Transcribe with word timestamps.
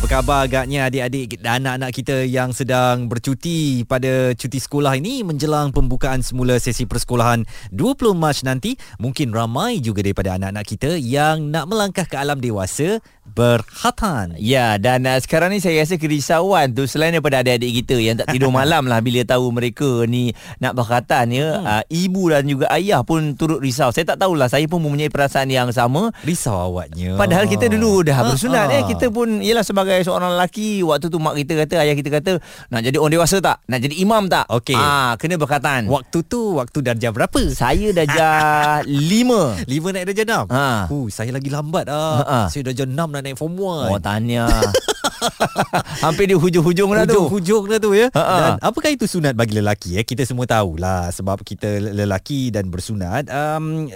Apa 0.00 0.24
khabar 0.24 0.48
agaknya 0.48 0.88
adik-adik 0.88 1.44
dan 1.44 1.60
anak-anak 1.60 1.92
kita 1.92 2.24
yang 2.24 2.56
sedang 2.56 3.04
bercuti 3.04 3.84
pada 3.84 4.32
cuti 4.32 4.56
sekolah 4.56 4.96
ini 4.96 5.20
menjelang 5.20 5.76
pembukaan 5.76 6.24
semula 6.24 6.56
sesi 6.56 6.88
persekolahan 6.88 7.44
20 7.68 8.16
Mac 8.16 8.40
nanti 8.40 8.80
mungkin 8.96 9.28
ramai 9.28 9.76
juga 9.84 10.00
daripada 10.00 10.40
anak-anak 10.40 10.64
kita 10.64 10.96
yang 10.96 11.52
nak 11.52 11.68
melangkah 11.68 12.08
ke 12.08 12.16
alam 12.16 12.40
dewasa 12.40 13.04
berkhatan. 13.30 14.34
Ya 14.40 14.80
dan 14.80 15.06
uh, 15.06 15.20
sekarang 15.20 15.54
ni 15.54 15.60
saya 15.62 15.84
rasa 15.84 16.00
kerisauan 16.00 16.74
tu 16.74 16.88
selain 16.88 17.14
daripada 17.14 17.44
adik-adik 17.44 17.84
kita 17.84 17.96
yang 18.00 18.16
tak 18.18 18.32
tidur 18.32 18.50
malam 18.60 18.88
lah 18.88 18.98
bila 19.04 19.22
tahu 19.22 19.52
mereka 19.54 20.08
ni 20.08 20.34
nak 20.58 20.80
berkhatan 20.80 21.30
ya. 21.30 21.60
Hmm. 21.60 21.66
Uh, 21.66 21.82
ibu 21.92 22.32
dan 22.32 22.48
juga 22.48 22.72
ayah 22.74 23.04
pun 23.04 23.36
turut 23.36 23.62
risau. 23.62 23.92
Saya 23.94 24.16
tak 24.16 24.24
tahulah 24.24 24.48
saya 24.48 24.64
pun 24.64 24.82
mempunyai 24.82 25.12
perasaan 25.12 25.52
yang 25.52 25.70
sama. 25.76 26.10
Risau 26.24 26.72
awaknya. 26.72 27.20
Padahal 27.20 27.46
kita 27.46 27.68
dulu 27.70 28.02
dah 28.02 28.24
bersunat 28.24 28.72
ha, 28.72 28.76
eh 28.80 28.84
kita 28.88 29.12
pun 29.12 29.44
ialah 29.44 29.62
sebagai 29.62 29.89
seorang 30.00 30.38
lelaki 30.38 30.86
waktu 30.86 31.10
tu 31.10 31.18
mak 31.18 31.34
kita 31.34 31.66
kata 31.66 31.74
ayah 31.82 31.98
kita 31.98 32.10
kata 32.10 32.32
nak 32.70 32.80
jadi 32.80 32.96
orang 33.02 33.18
dewasa 33.18 33.42
tak? 33.42 33.58
Nak 33.66 33.78
jadi 33.82 33.94
imam 33.98 34.30
tak? 34.30 34.46
Okey. 34.46 34.78
Ah 34.78 35.18
kena 35.18 35.34
berkhatan. 35.34 35.90
Waktu 35.90 36.18
tu 36.24 36.54
waktu 36.54 36.78
darjah 36.80 37.10
berapa? 37.10 37.40
Saya 37.50 37.90
darjah 37.90 38.86
5. 38.86 39.66
5 39.66 39.94
naik 39.96 40.04
darjah 40.14 40.46
6. 40.46 40.54
Ha. 40.54 40.66
Uh, 40.86 41.06
saya 41.10 41.34
lagi 41.34 41.50
lambat 41.50 41.90
ah. 41.90 42.14
Ha, 42.14 42.24
ha. 42.24 42.40
Saya 42.46 42.70
darjah 42.70 42.86
6 42.86 42.94
nak 42.94 43.20
naik 43.20 43.34
form 43.34 43.58
1. 43.58 43.90
Oh 43.90 43.98
tanya. 43.98 44.46
Hampir 46.04 46.30
di 46.30 46.36
hujung-hujung 46.36 46.90
dah 46.94 47.06
tu. 47.06 47.26
Hujung 47.26 47.64
dah 47.66 47.78
tu 47.82 47.92
ya. 47.96 48.08
Ha-ha. 48.12 48.36
Dan 48.36 48.50
apakah 48.62 48.90
itu 48.92 49.04
sunat 49.08 49.34
bagi 49.34 49.58
lelaki 49.58 49.98
ya? 49.98 50.02
Kita 50.06 50.22
semua 50.24 50.46
tahulah 50.46 51.10
sebab 51.10 51.42
kita 51.42 51.80
lelaki 51.80 52.54
dan 52.54 52.70
bersunat. 52.70 53.26
Um, 53.30 53.90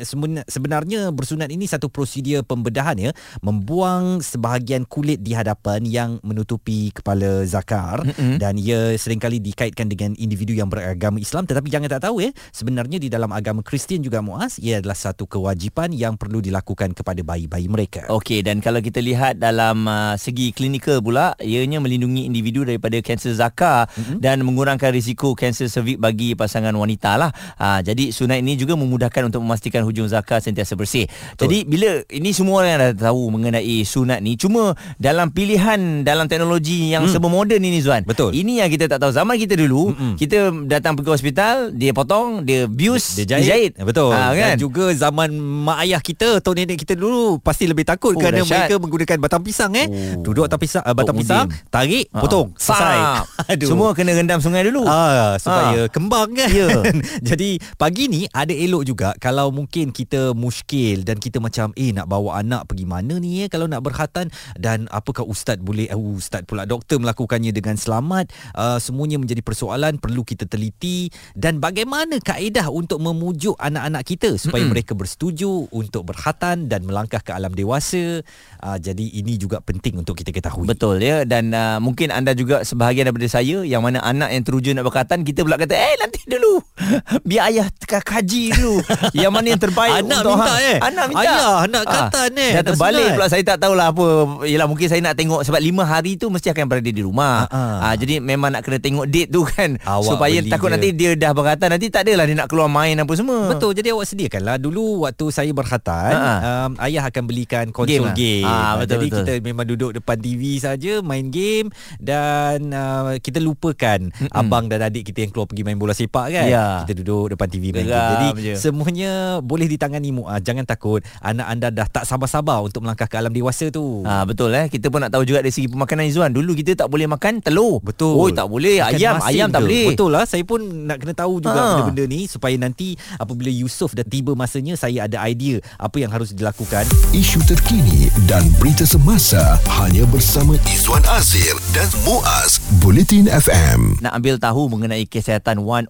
sebenarnya 0.48 1.12
bersunat 1.14 1.52
ini 1.52 1.69
satu 1.70 1.86
prosedur 1.86 2.42
pembedahan 2.42 2.97
ya, 2.98 3.11
membuang 3.44 4.24
sebahagian 4.24 4.89
kulit 4.89 5.20
di 5.20 5.36
hadapan 5.36 5.84
yang 5.84 6.11
menutupi 6.24 6.91
kepala 6.91 7.44
zakar 7.44 8.02
mm-hmm. 8.02 8.41
dan 8.41 8.56
ia 8.56 8.96
seringkali 8.96 9.39
dikaitkan 9.44 9.86
dengan 9.91 10.17
individu 10.17 10.56
yang 10.56 10.72
beragama 10.72 11.20
Islam 11.20 11.44
tetapi 11.44 11.69
jangan 11.69 11.89
tak 11.98 12.08
tahu 12.08 12.24
ya, 12.24 12.30
sebenarnya 12.50 12.96
di 12.96 13.12
dalam 13.12 13.28
agama 13.30 13.61
Kristian 13.61 14.00
juga 14.00 14.24
muas 14.24 14.56
ia 14.58 14.80
adalah 14.80 14.96
satu 14.96 15.28
kewajipan 15.28 15.92
yang 15.92 16.17
perlu 16.17 16.41
dilakukan 16.41 16.96
kepada 16.96 17.20
bayi-bayi 17.20 17.69
mereka. 17.69 18.08
Okey 18.08 18.41
dan 18.41 18.64
kalau 18.64 18.80
kita 18.80 19.05
lihat 19.05 19.36
dalam 19.36 19.84
uh, 19.84 20.17
segi 20.17 20.56
klinikal 20.56 21.03
pula 21.05 21.36
ianya 21.44 21.78
melindungi 21.84 22.24
individu 22.24 22.64
daripada 22.64 22.97
kanser 23.05 23.36
zakar 23.36 23.84
mm-hmm. 23.92 24.19
dan 24.24 24.41
mengurangkan 24.41 24.88
risiko 24.88 25.36
kanser 25.36 25.69
cervix 25.69 26.00
bagi 26.00 26.33
pasangan 26.33 26.72
wanita 26.72 27.20
lah. 27.20 27.30
Ha, 27.61 27.84
jadi 27.84 28.08
sunat 28.08 28.41
ini 28.41 28.56
juga 28.56 28.74
memudahkan 28.80 29.28
untuk 29.28 29.44
memastikan 29.44 29.84
hujung 29.84 30.08
zakar 30.08 30.41
sentiasa 30.41 30.72
bersih. 30.72 31.05
Betul. 31.06 31.44
Jadi 31.44 31.58
bila 31.69 31.91
ini 32.08 32.30
semua 32.33 32.64
orang 32.64 32.80
dah 32.80 33.12
tahu 33.12 33.28
mengenai 33.28 33.84
sunat 33.84 34.24
ni 34.24 34.41
cuma 34.41 34.72
dalam 34.96 35.28
pilihan 35.28 36.02
dalam 36.06 36.24
teknologi 36.24 36.88
yang 36.96 37.05
mm. 37.05 37.12
serba 37.12 37.28
moden 37.28 37.61
ini 37.61 37.84
Zuan. 37.84 38.08
Betul. 38.08 38.33
Ini 38.33 38.64
yang 38.64 38.70
kita 38.72 38.89
tak 38.89 39.05
tahu 39.05 39.12
zaman 39.12 39.36
kita 39.36 39.61
dulu 39.61 39.92
Mm-mm. 39.92 40.14
kita 40.16 40.48
datang 40.64 40.96
pergi 40.96 41.11
hospital 41.12 41.74
dia 41.77 41.92
potong 41.92 42.41
dia 42.41 42.64
bius 42.64 43.20
dia 43.20 43.36
jahit. 43.36 43.44
Dia 43.44 43.50
jahit. 43.52 43.72
Betul. 43.84 44.16
Ha, 44.16 44.33
kan? 44.33 44.56
Dan 44.56 44.58
juga 44.62 44.89
zaman 44.96 45.28
mak 45.36 45.84
ayah 45.84 46.00
kita 46.00 46.41
atau 46.41 46.56
nenek 46.56 46.80
kita 46.80 46.96
dulu 46.96 47.42
pasti 47.42 47.68
lebih 47.68 47.84
takut 47.84 48.14
oh, 48.14 48.20
kerana 48.20 48.41
dahsyat. 48.41 48.70
mereka 48.70 48.74
menggunakan 48.80 49.16
batang 49.20 49.42
pisang 49.44 49.72
eh. 49.74 49.86
Oh. 49.91 50.22
Duduk 50.24 50.48
atas 50.48 50.58
pisang 50.58 50.84
uh, 50.86 50.94
batang 50.95 51.17
pisang, 51.19 51.47
tarik, 51.69 52.09
uh 52.14 52.23
potong, 52.23 52.55
selesai. 52.56 53.27
Aduh. 53.53 53.69
Semua 53.69 53.92
kena 53.92 54.17
rendam 54.17 54.41
sungai 54.41 54.64
dulu. 54.64 54.87
Ah, 54.89 55.36
supaya 55.36 55.86
ha. 55.86 55.91
kembang 55.91 56.33
kan. 56.33 56.48
Yeah. 56.48 56.83
Jadi 57.34 57.59
pagi 57.77 58.09
ni 58.09 58.25
ada 58.31 58.55
elok 58.55 58.83
juga 58.86 59.12
kalau 59.19 59.51
mungkin 59.51 59.91
kita 59.91 60.36
muskil 60.36 61.03
dan 61.03 61.19
kita 61.19 61.41
macam 61.41 61.73
eh 61.75 61.91
nak 61.91 62.06
bawa 62.06 62.45
anak 62.45 62.69
pergi 62.69 62.84
mana 62.84 63.17
ni 63.17 63.45
eh 63.45 63.48
kalau 63.48 63.64
nak 63.64 63.80
berkhatan 63.80 64.29
dan 64.61 64.85
apakah 64.92 65.24
ustaz 65.24 65.57
boleh 65.58 65.89
uh, 65.89 65.98
ustaz 65.98 66.45
pula 66.45 66.68
doktor 66.68 67.01
melakukannya 67.01 67.51
dengan 67.51 67.80
selamat 67.80 68.30
uh, 68.55 68.77
semuanya 68.77 69.17
menjadi 69.17 69.41
persoalan 69.41 69.97
perlu 69.97 70.20
kita 70.20 70.45
teliti 70.45 71.08
dan 71.33 71.58
bagaimana 71.58 72.20
kaedah 72.20 72.68
untuk 72.68 73.01
memujuk 73.01 73.57
anak-anak 73.57 74.05
kita 74.05 74.36
supaya 74.36 74.63
mm-hmm. 74.63 74.73
mereka 74.77 74.92
bersetuju 74.92 75.73
untuk 75.73 76.05
berkhatan 76.05 76.68
dan 76.68 76.85
melangkah 76.85 77.24
ke 77.24 77.33
alam 77.33 77.57
dewasa 77.57 78.20
uh, 78.61 78.77
jadi 78.77 79.05
ini 79.24 79.41
juga 79.41 79.64
penting 79.64 79.97
untuk 80.05 80.20
kita 80.20 80.30
ketahui 80.36 80.68
betul 80.68 80.83
ya 81.00 81.24
dan 81.24 81.55
uh, 81.56 81.78
mungkin 81.80 82.12
anda 82.12 82.36
juga 82.36 82.62
sebahagian 82.62 83.08
daripada 83.08 83.28
saya 83.30 83.64
yang 83.64 83.80
mana 83.80 84.05
anak 84.05 84.30
yang 84.34 84.45
teruja 84.45 84.70
nak 84.77 84.84
berkhatan 84.89 85.24
kita 85.24 85.40
pula 85.46 85.56
kata 85.56 85.72
eh 85.72 85.95
nanti 85.96 86.20
dulu 86.28 86.61
biar 87.28 87.48
ayah 87.48 87.67
kaji 87.89 88.52
dulu 88.52 88.83
yang 89.23 89.33
mana 89.33 89.56
yang 89.56 89.62
terbaik 89.62 90.05
anak 90.05 90.20
untuk 90.20 90.36
minta 90.36 90.52
ha- 90.52 90.61
eh 90.61 90.78
anak 90.83 91.05
minta 91.08 91.23
ayah 91.24 91.56
nak 91.70 91.84
khatan 91.86 92.30
eh 92.36 92.52
dah 92.61 92.64
terbalik 92.64 93.08
pula 93.17 93.27
saya 93.30 93.42
tak 93.46 93.58
tahulah 93.62 93.89
apa 93.94 94.06
yalah 94.44 94.67
mungkin 94.68 94.86
saya 94.90 95.00
nak 95.00 95.14
tengok 95.17 95.40
sebab 95.46 95.61
lima 95.62 95.86
hari 95.86 96.18
tu 96.18 96.27
mesti 96.27 96.50
akan 96.50 96.64
berada 96.67 96.90
di 96.90 97.02
rumah. 97.05 97.46
Ha, 97.46 97.62
ha, 97.78 97.89
jadi 97.94 98.18
memang 98.18 98.50
nak 98.56 98.67
kena 98.67 98.83
tengok 98.83 99.06
date 99.06 99.30
tu 99.30 99.46
kan 99.46 99.78
awak 99.86 100.11
supaya 100.17 100.39
takut 100.42 100.68
dia. 100.73 100.74
nanti 100.74 100.89
dia 100.90 101.11
dah 101.14 101.30
berkhatan 101.30 101.68
nanti 101.70 101.86
tak 101.92 102.08
adalah 102.08 102.27
dia 102.27 102.36
nak 102.36 102.48
keluar 102.50 102.67
main 102.67 102.98
apa 102.98 103.12
semua. 103.14 103.55
Betul. 103.55 103.78
Jadi 103.78 103.89
awak 103.94 104.06
sediakanlah 104.11 104.56
dulu 104.58 105.06
waktu 105.06 105.27
saya 105.30 105.52
berkhatan 105.55 106.12
ha. 106.12 106.33
um, 106.67 106.70
ayah 106.83 107.06
akan 107.06 107.23
belikan 107.30 107.64
konsol 107.70 108.11
game. 108.11 108.42
game. 108.42 108.48
Ha, 108.48 108.83
betul, 108.83 108.90
jadi 108.98 109.06
betul. 109.06 109.18
kita 109.23 109.33
memang 109.46 109.67
duduk 109.68 109.90
depan 109.94 110.17
TV 110.18 110.58
saja 110.74 111.01
main 111.01 111.30
game 111.30 111.70
dan 111.98 112.70
uh, 112.70 113.17
kita 113.18 113.39
lupakan 113.39 114.11
Mm-mm. 114.11 114.30
abang 114.30 114.67
dan 114.67 114.83
adik 114.83 115.08
kita 115.08 115.23
yang 115.23 115.30
keluar 115.30 115.46
pergi 115.46 115.62
main 115.62 115.79
bola 115.79 115.92
sepak 115.92 116.27
kan. 116.30 116.46
Ya. 116.46 116.67
Kita 116.85 117.01
duduk 117.01 117.33
depan 117.33 117.48
TV 117.48 117.70
main 117.70 117.86
Geram 117.86 117.95
game. 117.95 118.12
Jadi 118.12 118.29
je. 118.42 118.55
semuanya 118.58 119.11
boleh 119.40 119.67
ditangani 119.67 120.11
muah. 120.11 120.39
Jangan 120.39 120.64
takut 120.64 121.01
anak 121.20 121.46
anda 121.46 121.68
dah 121.70 121.86
tak 121.86 122.05
sabar-sabar 122.05 122.61
untuk 122.61 122.83
melangkah 122.83 123.07
ke 123.07 123.17
alam 123.17 123.30
dewasa 123.30 123.70
tu. 123.70 124.02
Ha, 124.02 124.24
betul 124.24 124.51
eh. 124.51 124.67
Kita 124.67 124.89
pun 124.89 125.01
nak 125.01 125.11
tahu 125.11 125.23
juga 125.23 125.40
dari 125.40 125.51
segi 125.51 125.67
pemakanan 125.67 126.05
Izzuan. 126.05 126.30
Dulu 126.30 126.52
kita 126.52 126.74
tak 126.74 126.89
boleh 126.89 127.06
makan 127.06 127.41
telur. 127.41 127.79
Betul. 127.79 128.14
Oh, 128.17 128.29
tak 128.29 128.46
boleh. 128.46 128.82
Ikan 128.82 128.99
ayam, 128.99 129.14
ayam 129.23 129.49
tak 129.49 129.62
boleh. 129.62 129.87
Betul 129.93 130.11
lah. 130.11 130.25
Saya 130.25 130.43
pun 130.43 130.61
nak 130.85 130.99
kena 130.99 131.14
tahu 131.14 131.38
juga 131.38 131.52
Ha. 131.55 131.62
benda-benda 131.79 132.05
ni 132.05 132.26
supaya 132.26 132.58
nanti 132.58 132.99
apabila 133.14 133.46
Yusof 133.46 133.94
dah 133.94 134.02
tiba 134.02 134.35
masanya 134.35 134.75
saya 134.75 135.06
ada 135.06 135.23
idea 135.23 135.62
apa 135.79 135.96
yang 135.96 136.11
harus 136.11 136.35
dilakukan. 136.35 136.82
Isu 137.12 137.38
terkini 137.46 138.11
dan 138.26 138.43
berita 138.58 138.82
semasa 138.82 139.55
hanya 139.79 140.02
bersama 140.08 140.58
Izwan 140.73 141.05
Azir 141.05 141.55
dan 141.75 141.88
Muaz 142.05 142.61
Bulletin 142.84 143.32
FM. 143.32 144.05
Nak 144.05 144.12
ambil 144.12 144.37
tahu 144.37 144.69
mengenai 144.69 145.08
kesihatan 145.08 145.64
101 145.64 145.88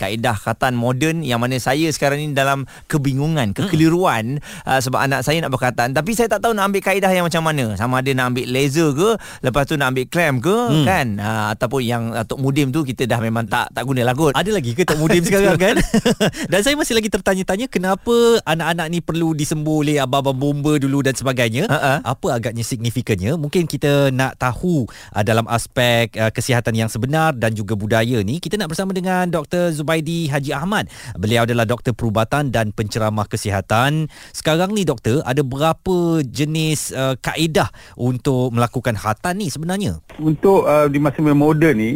kaedah 0.00 0.32
khatan 0.40 0.72
moden 0.72 1.20
yang 1.20 1.36
mana 1.36 1.60
saya 1.60 1.84
sekarang 1.92 2.16
ni 2.16 2.32
dalam 2.32 2.64
kebingungan, 2.88 3.52
kekeliruan 3.52 4.40
hmm. 4.40 4.64
uh, 4.64 4.80
sebab 4.80 5.04
anak 5.04 5.20
saya 5.20 5.44
nak 5.44 5.52
berkhatan 5.52 5.92
tapi 5.92 6.16
saya 6.16 6.32
tak 6.32 6.40
tahu 6.40 6.56
nak 6.56 6.72
ambil 6.72 6.80
kaedah 6.80 7.12
yang 7.12 7.28
macam 7.28 7.44
mana. 7.44 7.76
Sama 7.76 8.00
ada 8.00 8.08
nak 8.16 8.32
ambil 8.32 8.48
laser 8.56 8.88
ke, 8.96 9.20
lepas 9.44 9.68
tu 9.68 9.76
nak 9.76 9.92
ambil 9.92 10.08
clamp 10.08 10.40
ke 10.40 10.56
hmm. 10.56 10.84
kan 10.88 11.06
uh, 11.20 11.46
ataupun 11.52 11.80
yang 11.84 12.08
uh, 12.16 12.24
Tok 12.24 12.40
Mudim 12.40 12.72
tu 12.72 12.88
kita 12.88 13.04
dah 13.04 13.20
memang 13.20 13.44
tak 13.44 13.68
tak 13.76 13.84
guna 13.84 14.00
lah 14.08 14.16
kot. 14.16 14.32
Ada 14.32 14.48
lagi 14.56 14.72
ke 14.72 14.88
Tok 14.88 14.96
Mudim 14.96 15.20
sekarang 15.28 15.60
kan? 15.60 15.76
dan 16.56 16.60
saya 16.64 16.72
masih 16.72 16.96
lagi 16.96 17.12
tertanya-tanya 17.12 17.68
kenapa 17.68 18.40
anak-anak 18.48 18.88
ni 18.88 19.04
perlu 19.04 19.36
disembuh 19.36 19.84
oleh 19.84 20.00
abang-abang 20.00 20.40
bomba 20.40 20.80
dulu 20.80 21.04
dan 21.04 21.12
sebagainya. 21.12 21.68
Ha-ha. 21.68 22.00
Apa 22.00 22.40
agaknya 22.40 22.64
signifikannya? 22.64 23.36
Mungkin 23.36 23.68
kita 23.68 24.08
nak 24.08 24.40
tahu 24.40 24.88
uh, 24.88 25.20
dalam 25.20 25.44
aspek 25.44 26.16
uh, 26.16 26.29
kesihatan 26.30 26.74
yang 26.74 26.90
sebenar 26.90 27.34
dan 27.36 27.52
juga 27.52 27.76
budaya 27.76 28.22
ni. 28.24 28.38
Kita 28.38 28.56
nak 28.56 28.72
bersama 28.72 28.94
dengan 28.94 29.28
Dr. 29.28 29.74
Zubaidi 29.74 30.30
Haji 30.30 30.54
Ahmad. 30.54 30.86
Beliau 31.18 31.44
adalah 31.44 31.66
doktor 31.66 31.92
perubatan 31.92 32.54
dan 32.54 32.70
penceramah 32.70 33.26
kesihatan. 33.26 34.06
Sekarang 34.30 34.72
ni 34.72 34.86
doktor, 34.86 35.22
ada 35.26 35.42
berapa 35.42 36.22
jenis 36.24 36.94
uh, 36.94 37.14
kaedah 37.20 37.68
untuk 37.98 38.54
melakukan 38.54 38.96
khatan 38.96 39.42
ni 39.42 39.50
sebenarnya? 39.50 39.98
Untuk 40.16 40.64
uh, 40.66 40.86
di 40.86 40.98
masa 41.02 41.20
moden 41.20 41.74
ni 41.76 41.90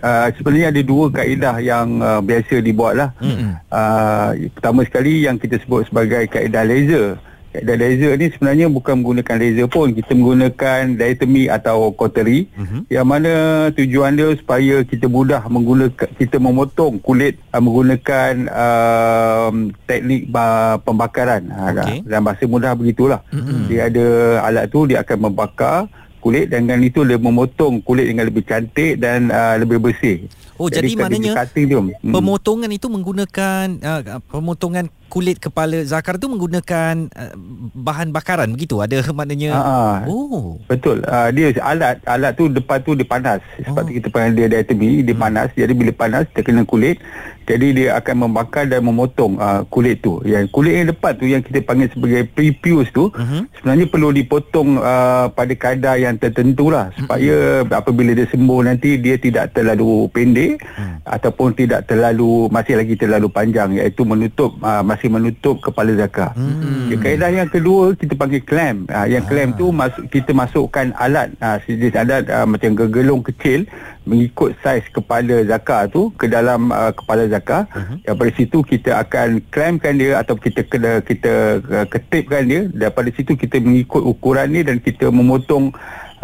uh, 0.00 0.28
sebenarnya 0.34 0.72
ada 0.72 0.80
dua 0.82 1.12
kaedah 1.12 1.56
yang 1.60 2.00
uh, 2.00 2.20
biasa 2.24 2.62
dibuat 2.62 2.94
lah. 2.96 3.10
Mm-mm. 3.20 3.58
Uh, 3.68 4.48
pertama 4.56 4.86
sekali 4.86 5.26
yang 5.26 5.36
kita 5.36 5.60
sebut 5.60 5.86
sebagai 5.86 6.26
kaedah 6.30 6.64
laser. 6.64 7.18
Kaedah 7.50 7.74
laser 7.74 8.14
ni 8.14 8.30
sebenarnya 8.30 8.66
bukan 8.70 9.02
menggunakan 9.02 9.36
laser 9.42 9.66
pun. 9.66 9.90
Kita 9.90 10.14
menggunakan 10.14 10.94
diatomy 10.94 11.50
atau 11.50 11.90
cautery 11.90 12.46
Mhm. 12.54 12.86
yang 12.86 13.06
mana 13.10 13.32
tujuan 13.74 14.14
dia 14.14 14.30
supaya 14.38 14.86
kita 14.86 15.10
mudah 15.10 15.42
menggunakan 15.50 16.08
kita 16.14 16.38
memotong 16.38 17.02
kulit 17.02 17.42
uh, 17.50 17.58
menggunakan 17.58 18.46
uh, 18.54 19.50
teknik 19.82 20.30
uh, 20.30 20.78
pembakaran. 20.86 21.50
Okey. 21.50 21.96
Ha, 22.00 22.06
dalam 22.06 22.22
bahasa 22.22 22.46
mudah 22.46 22.72
begitulah. 22.78 23.20
Mm-mm. 23.34 23.66
Dia 23.66 23.90
ada 23.90 24.06
alat 24.46 24.64
tu 24.70 24.86
dia 24.86 25.02
akan 25.02 25.18
membakar 25.18 25.90
kulit 26.20 26.52
dan 26.52 26.68
dengan 26.68 26.86
itu 26.86 27.00
dia 27.02 27.18
memotong 27.18 27.80
kulit 27.82 28.06
dengan 28.06 28.28
lebih 28.28 28.46
cantik 28.46 29.00
dan 29.00 29.32
uh, 29.32 29.58
lebih 29.58 29.82
bersih. 29.82 30.28
Oh, 30.60 30.68
jadi 30.68 30.92
kalau 30.92 31.08
maknanya 31.08 31.32
cutting 31.40 31.66
hmm. 31.72 32.12
Pemotongan 32.12 32.68
itu 32.68 32.86
menggunakan 32.92 33.64
uh, 33.80 34.20
pemotongan 34.28 34.92
kulit 35.10 35.36
kepala 35.36 35.82
Zakar 35.82 36.16
tu 36.16 36.30
menggunakan 36.30 37.10
uh, 37.10 37.34
bahan 37.74 38.08
bakaran 38.08 38.46
begitu. 38.48 38.78
Ada 38.78 39.02
maknanya 39.10 39.50
Ah, 39.52 39.98
Oh. 40.06 40.56
Betul. 40.64 41.02
Uh, 41.02 41.28
dia 41.30 41.50
alat 41.60 41.98
alat 42.06 42.32
tu 42.32 42.46
depan 42.46 42.78
tu 42.78 42.94
dia 42.94 43.02
panas. 43.02 43.42
Sebab 43.58 43.82
tu 43.82 43.92
kita 43.92 44.06
panggil 44.08 44.32
dia 44.38 44.46
diatomy, 44.48 45.02
dia 45.02 45.12
panas. 45.12 45.50
Jadi 45.52 45.72
bila 45.74 45.90
panas 45.90 46.30
terkena 46.30 46.62
kulit, 46.62 47.02
jadi 47.44 47.66
dia 47.72 47.88
akan 47.98 48.30
membakar 48.30 48.64
dan 48.64 48.80
memotong 48.80 49.34
uh, 49.36 49.66
kulit 49.66 49.98
tu. 49.98 50.22
Yang 50.22 50.46
kulit 50.48 50.72
yang 50.76 50.88
depan 50.88 51.12
tu 51.12 51.26
yang 51.26 51.42
kita 51.42 51.58
panggil 51.60 51.90
sebagai 51.90 52.22
prepuce 52.26 52.88
tu, 52.90 53.10
Mhm. 53.10 53.50
sebenarnya 53.52 53.86
perlu 53.86 54.08
dipotong 54.10 54.78
uh, 54.78 55.26
pada 55.28 55.52
kadar 55.52 55.96
yang 55.96 56.14
tertentu 56.14 56.70
lah 56.70 56.94
supaya 56.94 57.34
apabila 57.66 58.12
dia 58.12 58.24
sembuh 58.24 58.60
nanti 58.62 58.94
dia 58.96 59.16
tidak 59.16 59.50
terlalu 59.50 60.06
pendek 60.08 60.62
ataupun 61.02 61.52
tidak 61.52 61.84
terlalu 61.84 62.46
masih 62.48 62.76
lagi 62.76 62.94
terlalu 62.94 63.26
panjang 63.26 63.74
iaitu 63.74 64.04
menutup 64.04 64.54
uh, 64.60 64.84
masih 65.00 65.08
menutup 65.16 65.56
kepala 65.64 65.96
zakar. 65.96 66.36
Hmm. 66.36 66.92
Kaedah 66.92 67.32
yang 67.32 67.48
kedua 67.48 67.96
kita 67.96 68.12
panggil 68.12 68.44
clamp. 68.44 68.92
Uh, 68.92 69.08
yang 69.08 69.24
clamp 69.24 69.56
tu 69.56 69.72
masuk 69.72 70.04
kita 70.12 70.36
masukkan 70.36 70.92
alat 71.00 71.32
uh, 71.40 71.56
sejenis 71.64 71.96
alat 71.96 72.28
uh, 72.28 72.44
macam 72.44 72.76
gegelung 72.76 73.24
kecil 73.24 73.64
mengikut 74.04 74.52
saiz 74.60 74.84
kepala 74.92 75.40
zakar 75.48 75.88
tu 75.88 76.12
ke 76.20 76.28
dalam 76.28 76.68
uh, 76.68 76.92
kepala 76.92 77.24
zakar. 77.32 77.64
Uh-huh. 77.72 77.96
Daripada 78.04 78.30
situ 78.36 78.60
kita 78.60 79.00
akan 79.00 79.40
clampkan 79.48 79.96
dia 79.96 80.20
atau 80.20 80.36
kita 80.36 80.68
kena 80.68 81.00
kita 81.00 81.64
uh, 81.64 81.86
ketipkan 81.88 82.44
dia. 82.44 82.68
Daripada 82.68 83.08
situ 83.16 83.32
kita 83.40 83.56
mengikut 83.56 84.04
ukuran 84.04 84.52
ni 84.52 84.60
dan 84.60 84.84
kita 84.84 85.08
memotong 85.08 85.72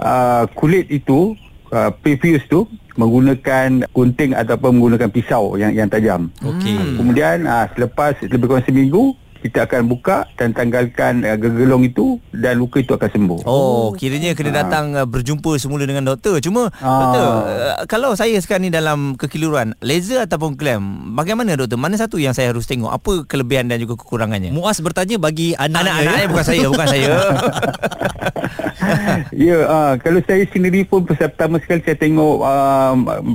uh, 0.04 0.44
kulit 0.52 0.84
itu 0.92 1.32
uh, 1.72 1.88
previous 2.04 2.44
tu 2.52 2.68
menggunakan 2.96 3.84
gunting 3.92 4.32
ataupun 4.32 4.80
menggunakan 4.80 5.08
pisau 5.12 5.54
yang 5.60 5.72
yang 5.76 5.88
tajam. 5.88 6.32
Okey. 6.42 6.96
Kemudian 6.96 7.44
uh, 7.44 7.68
selepas 7.76 8.18
lebih 8.24 8.48
kurang 8.48 8.66
seminggu 8.66 9.14
kita 9.46 9.70
akan 9.70 9.86
buka 9.86 10.26
dan 10.34 10.50
tanggalkan 10.50 11.22
uh, 11.22 11.38
gegelong 11.38 11.86
itu 11.86 12.18
dan 12.34 12.58
luka 12.58 12.82
itu 12.82 12.92
akan 12.92 13.08
sembuh. 13.08 13.40
Oh, 13.46 13.94
kiranya 13.94 14.34
kena 14.34 14.66
datang 14.66 14.98
uh, 14.98 15.06
berjumpa 15.06 15.54
semula 15.62 15.86
dengan 15.86 16.02
doktor. 16.02 16.42
Cuma 16.42 16.68
Ah. 16.82 17.00
doktor, 17.00 17.28
uh, 17.30 17.76
kalau 17.86 18.10
saya 18.18 18.34
sekarang 18.42 18.68
ni 18.68 18.72
dalam 18.74 19.14
kekeliruan, 19.14 19.78
laser 19.80 20.26
ataupun 20.26 20.58
clamp, 20.58 21.14
bagaimana 21.14 21.54
doktor? 21.54 21.78
Mana 21.78 21.94
satu 21.94 22.18
yang 22.18 22.34
saya 22.34 22.50
harus 22.50 22.66
tengok? 22.66 22.90
Apa 22.90 23.22
kelebihan 23.24 23.70
dan 23.70 23.78
juga 23.78 23.94
kekurangannya? 23.94 24.50
Muaz 24.50 24.82
bertanya 24.82 25.16
bagi 25.16 25.54
anaknya. 25.54 25.94
Anak-anaknya 26.02 26.26
bukan 26.28 26.44
saya, 26.44 26.66
bukan 26.66 26.86
saya. 26.90 27.10
ya, 29.46 29.58
uh, 29.66 29.92
kalau 30.00 30.20
saya 30.24 30.44
sendiri 30.50 30.86
pun 30.86 31.04
pertama 31.06 31.58
sekali 31.62 31.80
saya 31.82 31.96
tengok 31.98 32.36
uh, 32.42 32.92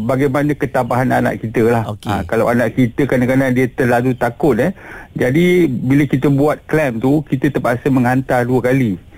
bagaimana 0.07 0.51
ketabahan 0.55 1.09
anak 1.11 1.41
kita 1.41 1.65
lah. 1.67 1.83
Okey. 1.91 2.09
Uh, 2.11 2.23
kalau 2.27 2.45
anak 2.47 2.75
kita 2.75 3.07
kadang-kadang 3.07 3.53
dia 3.55 3.67
terlalu 3.71 4.15
takut 4.15 4.57
eh. 4.59 4.71
Jadi 5.11 5.67
bila 5.67 6.07
kita 6.07 6.31
buat 6.31 6.63
clamp 6.65 7.03
tu, 7.03 7.19
kita 7.27 7.51
terpaksa 7.51 7.91
menghantar 7.91 8.47
dua 8.47 8.63
kali 8.63 9.10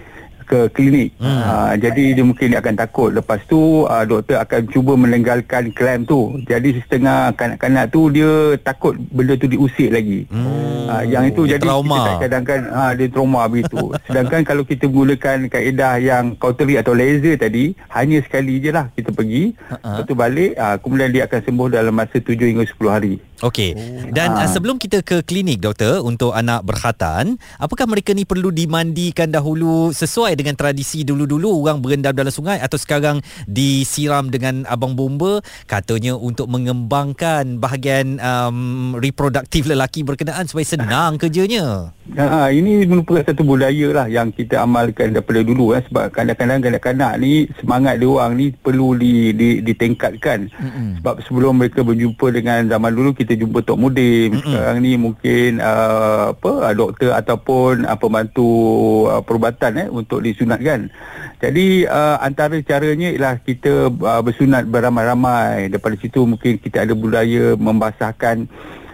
ke 0.44 0.70
klinik. 0.72 1.16
Hmm. 1.18 1.42
Uh, 1.42 1.74
jadi 1.80 2.20
dia 2.20 2.24
mungkin 2.24 2.54
dia 2.54 2.60
akan 2.60 2.76
takut. 2.76 3.10
Lepas 3.16 3.42
tu 3.48 3.88
uh, 3.88 4.04
doktor 4.04 4.40
akan 4.44 4.62
cuba 4.70 4.94
menenggalkan 5.00 5.72
clamp 5.72 6.06
tu. 6.06 6.38
Jadi 6.46 6.84
setengah 6.84 7.34
kanak-kanak 7.34 7.90
tu 7.90 8.12
dia 8.14 8.60
takut 8.62 8.94
benda 9.12 9.34
tu 9.40 9.48
diusik 9.50 9.90
lagi. 9.90 10.28
Hmm. 10.30 10.88
Uh, 10.88 11.04
yang 11.08 11.24
itu 11.26 11.48
Dia 11.48 11.58
jadi 11.58 11.66
trauma. 11.68 11.96
kita 11.96 12.12
kadang-kadang 12.28 12.70
ha, 12.70 12.92
dia 12.94 13.08
trauma 13.10 13.42
begitu. 13.48 13.92
Sedangkan 14.06 14.42
kalau 14.44 14.64
kita 14.68 14.86
menggunakan 14.88 15.38
kaedah 15.48 15.94
yang 15.98 16.24
cautery 16.38 16.76
atau 16.78 16.94
laser 16.94 17.40
tadi, 17.40 17.74
hanya 17.92 18.20
sekali 18.22 18.60
je 18.60 18.70
lah 18.70 18.92
kita 18.94 19.10
pergi, 19.16 19.56
uh-huh. 19.56 20.04
lepas 20.04 20.04
tu 20.06 20.16
balik, 20.16 20.52
uh, 20.60 20.76
kemudian 20.80 21.10
dia 21.10 21.24
akan 21.26 21.40
sembuh 21.44 21.68
dalam 21.72 21.94
masa 21.96 22.20
7 22.20 22.36
hingga 22.36 22.66
10 22.68 22.96
hari. 22.96 23.14
Okey. 23.44 23.76
Dan 24.16 24.40
uh, 24.40 24.48
sebelum 24.48 24.80
kita 24.80 25.04
ke 25.04 25.20
klinik 25.26 25.60
doktor 25.60 26.00
untuk 26.00 26.32
anak 26.32 26.64
berkhatan, 26.64 27.36
apakah 27.60 27.84
mereka 27.90 28.16
ni 28.16 28.24
perlu 28.24 28.56
dimandikan 28.56 29.28
dahulu 29.28 29.92
sesuai 29.92 30.33
dengan 30.38 30.58
tradisi 30.58 31.02
dulu-dulu 31.08 31.64
orang 31.64 31.80
berendam 31.80 32.14
dalam 32.14 32.34
sungai 32.34 32.60
atau 32.60 32.78
sekarang 32.78 33.24
disiram 33.46 34.28
dengan 34.30 34.66
abang 34.68 34.94
bomba 34.98 35.40
katanya 35.66 36.18
untuk 36.18 36.50
mengembangkan 36.50 37.58
bahagian 37.58 38.18
um, 38.20 38.94
reproduktif 39.00 39.66
lelaki 39.66 40.04
berkenaan 40.04 40.46
supaya 40.50 40.66
senang 40.68 41.16
kerjanya. 41.22 41.96
Ha, 42.04 42.52
ini 42.52 42.84
merupakan 42.84 43.24
satu 43.24 43.48
budaya 43.48 43.88
lah 43.96 44.12
yang 44.12 44.28
kita 44.36 44.60
amalkan 44.60 45.16
daripada 45.16 45.40
dulu 45.40 45.72
eh, 45.72 45.80
sebab 45.88 46.12
kadang-kadang 46.12 46.60
kanak-kanak 46.60 47.16
ni 47.16 47.48
semangat 47.64 47.96
dia 47.96 48.12
orang 48.12 48.36
ni 48.36 48.52
perlu 48.52 49.00
di, 49.00 49.32
di, 49.32 49.64
ditingkatkan. 49.64 50.52
Mm 50.52 51.00
sebab 51.00 51.20
sebelum 51.24 51.64
mereka 51.64 51.80
berjumpa 51.84 52.28
dengan 52.32 52.68
zaman 52.68 52.92
dulu 52.92 53.16
kita 53.16 53.40
jumpa 53.40 53.64
Tok 53.64 53.80
Mudim 53.80 54.36
mm 54.36 54.44
sekarang 54.44 54.78
ni 54.84 54.92
mungkin 55.00 55.64
uh, 55.64 56.36
apa 56.36 56.52
uh, 56.68 56.74
doktor 56.76 57.16
ataupun 57.16 57.88
uh, 57.88 57.96
pembantu 57.96 58.52
uh, 59.08 59.24
perubatan 59.24 59.72
eh 59.80 59.88
untuk 59.88 60.28
disunatkan. 60.28 60.92
Jadi 61.40 61.88
uh, 61.88 62.20
antara 62.20 62.60
caranya 62.68 63.16
ialah 63.16 63.40
kita 63.40 63.88
uh, 63.88 64.20
bersunat 64.20 64.68
beramai-ramai. 64.68 65.72
Daripada 65.72 65.96
situ 65.96 66.28
mungkin 66.28 66.60
kita 66.60 66.84
ada 66.84 66.92
budaya 67.00 67.56
membasahkan 67.56 68.52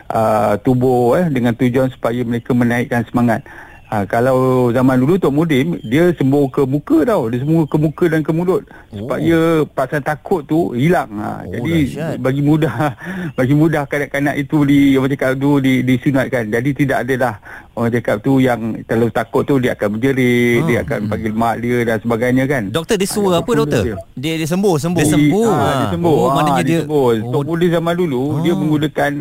uh, 0.10 0.54
tubuh 0.62 1.18
eh 1.18 1.28
dengan 1.30 1.54
tujuan 1.54 1.90
supaya 1.90 2.22
mereka 2.26 2.52
menaikkan 2.54 3.06
semangat. 3.10 3.42
Ha, 3.90 4.06
kalau 4.06 4.70
zaman 4.70 5.02
dulu 5.02 5.18
Tok 5.18 5.34
Mudim 5.34 5.74
dia 5.82 6.14
sembuh 6.14 6.46
ke 6.54 6.62
muka 6.62 7.02
tau. 7.10 7.26
Dia 7.26 7.42
sembuh 7.42 7.66
ke 7.66 7.78
muka 7.82 8.06
dan 8.06 8.22
ke 8.22 8.30
mulut. 8.30 8.62
Supaya 8.94 9.66
perasaan 9.66 10.06
takut 10.06 10.46
tu 10.46 10.78
hilang. 10.78 11.10
Ha, 11.18 11.42
Oh, 11.42 11.58
jadi 11.58 11.74
dahsyat. 11.90 12.16
bagi 12.22 12.46
mudah 12.46 12.94
bagi 13.42 13.58
mudah 13.58 13.90
kanak-kanak 13.90 14.38
itu 14.38 14.62
di 14.62 14.94
cakap 14.94 15.42
tu 15.42 15.58
di, 15.58 15.82
disunatkan. 15.82 16.54
Jadi 16.54 16.70
tidak 16.78 16.98
ada 17.02 17.14
dah 17.18 17.36
orang 17.80 17.92
cakap 17.92 18.20
tu 18.20 18.38
yang 18.38 18.60
terlalu 18.84 19.10
takut 19.10 19.42
tu 19.42 19.56
dia 19.56 19.72
akan 19.72 19.96
berjerit 19.96 20.60
Ah. 20.60 20.68
dia 20.68 20.78
akan 20.84 21.00
panggil 21.08 21.32
mak 21.34 21.56
dia 21.58 21.78
dan 21.82 21.98
sebagainya 21.98 22.44
kan 22.46 22.64
Doktor 22.70 22.96
dia 22.96 23.08
suara 23.08 23.40
apa 23.40 23.52
doktor? 23.56 23.82
Dia. 23.82 23.96
Dia 24.14 24.34
dia 24.36 24.48
sembuh, 24.48 24.76
sembuh. 24.76 25.00
Dia 25.00 25.08
sembuh. 25.10 25.48
Ah, 25.48 25.72
dia 25.74 25.88
sembuh. 25.90 26.12
Oh, 26.14 26.20
Ah, 26.22 26.34
maknanya 26.36 26.64
dia- 26.64 26.84
sembuh. 26.84 27.08
oh. 27.24 27.32
Tok 27.32 27.44
Muda 27.46 27.66
zaman 27.72 27.94
dulu 27.96 28.22
Ah. 28.22 28.40
dia 28.42 28.54
menggunakan 28.54 29.12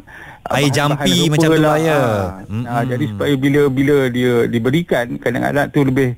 ah, 0.42 0.56
Air 0.56 0.70
jampi 0.70 1.14
macam 1.28 1.48
tu 1.48 1.60
lah, 1.60 1.76
ya. 1.78 1.94
Ah. 1.94 2.26
Mm-mm. 2.42 2.64
Ah, 2.66 2.82
jadi 2.82 3.04
supaya 3.06 3.34
bila 3.36 3.60
bila 3.68 3.96
dia 4.08 4.32
diberikan 4.44 5.06
kadang-kadang 5.16 5.66
tu 5.68 5.80
lebih 5.82 6.08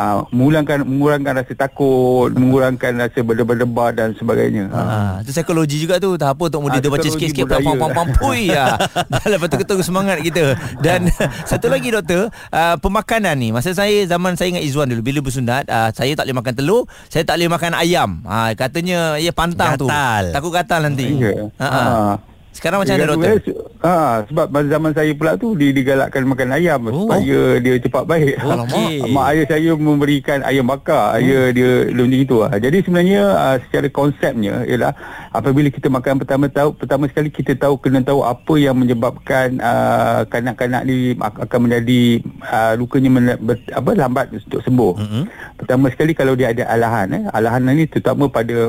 ah, 0.00 0.16
mengurangkan 0.32 0.88
mengurangkan 0.88 1.32
rasa 1.44 1.52
takut, 1.52 2.32
mengurangkan 2.32 2.96
rasa 2.96 3.20
berdebar-debar 3.20 3.92
dan 3.92 4.16
sebagainya. 4.16 4.72
Ah. 4.72 4.80
Ah, 4.80 5.14
tu 5.20 5.30
psikologi 5.36 5.76
juga 5.76 6.00
tu. 6.00 6.16
Tak 6.16 6.32
apa 6.32 6.44
Tok 6.48 6.60
Mudi 6.64 6.76
Ah, 6.76 6.80
dia 6.80 6.88
baca 6.88 7.08
sikit-sikit 7.08 7.44
pam 7.44 7.76
pam 7.76 7.90
pam 7.92 8.08
pui 8.16 8.48
ya. 8.48 8.80
Lepas 9.32 9.46
tu 9.52 9.56
ketemu 9.60 9.82
semangat 9.84 10.18
kita. 10.24 10.56
Dan 10.80 11.12
satu 11.50 11.68
lagi 11.68 11.92
doktor, 11.92 12.32
uh, 12.50 12.76
pemakanan 12.80 13.36
ni. 13.36 13.52
Masa 13.52 13.76
saya 13.76 14.08
zaman 14.08 14.40
saya 14.40 14.56
dengan 14.56 14.64
Izwan 14.64 14.88
dulu 14.88 15.04
bila 15.04 15.20
bersunat, 15.20 15.68
uh, 15.68 15.92
saya 15.92 16.16
tak 16.16 16.24
boleh 16.24 16.38
makan 16.40 16.54
telur, 16.56 16.82
saya 17.12 17.22
tak 17.28 17.36
boleh 17.36 17.50
makan 17.52 17.72
ayam. 17.76 18.10
Ah 18.24 18.50
katanya 18.56 19.20
ia 19.20 19.30
pantang 19.36 19.76
tu. 19.76 19.86
Gatal. 19.86 20.32
Takut 20.32 20.50
gatal 20.50 20.80
nanti. 20.88 21.06
Ya. 21.20 21.52
Ha 21.60 21.68
ah. 21.68 22.14
Sekarang 22.60 22.78
macam 22.78 22.92
mana 22.92 23.08
doktor? 23.08 23.40
Ha, 23.80 23.92
sebab 24.28 24.46
pada 24.46 24.66
zaman 24.68 24.92
saya 24.92 25.12
pula 25.12 25.32
tu 25.34 25.56
dia 25.56 25.72
digalakkan 25.72 26.28
makan 26.28 26.52
ayam 26.52 26.80
Oh. 26.84 27.08
supaya 27.08 27.56
dia 27.56 27.80
cepat 27.80 28.04
baik. 28.04 28.36
Okey. 28.36 29.00
Mak 29.16 29.26
ayah 29.32 29.44
saya 29.48 29.70
memberikan 29.72 30.44
ayam 30.44 30.68
bakar. 30.68 31.16
Ayah 31.16 31.48
dia 31.48 31.88
dia 31.88 31.96
macam 31.96 32.20
itu 32.20 32.36
lah. 32.36 32.52
Jadi 32.52 32.84
sebenarnya 32.84 33.22
uh, 33.24 33.56
secara 33.64 33.88
konsepnya 33.88 34.60
ialah 34.62 34.92
apabila 35.30 35.66
kita 35.66 35.88
makan 35.88 36.20
pertama 36.20 36.46
tahu 36.46 36.76
pertama 36.76 37.08
sekali 37.08 37.32
kita 37.32 37.56
tahu 37.56 37.80
kena 37.80 38.04
tahu 38.04 38.20
apa 38.20 38.54
yang 38.54 38.76
menyebabkan 38.76 39.56
uh, 39.56 40.28
kanak-kanak 40.28 40.84
ni 40.84 41.16
ak- 41.16 41.40
akan 41.40 41.60
menjadi 41.64 42.20
uh, 42.44 42.72
lukanya 42.76 43.08
men- 43.08 43.40
ber, 43.40 43.56
apa 43.70 43.90
lambat 43.96 44.36
untuk 44.36 44.60
sembuh. 44.60 44.92
Mm-mm. 44.94 45.24
Pertama 45.56 45.88
sekali 45.88 46.12
kalau 46.12 46.36
dia 46.36 46.52
ada 46.52 46.68
alahan 46.68 47.08
eh. 47.10 47.24
Alahan 47.32 47.64
ni 47.64 47.88
terutama 47.88 48.28
pada 48.28 48.68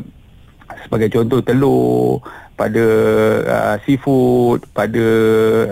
sebagai 0.86 1.10
contoh 1.12 1.40
telur 1.42 2.22
pada 2.62 2.86
uh, 3.42 3.76
seafood 3.88 4.62
pada 4.78 5.06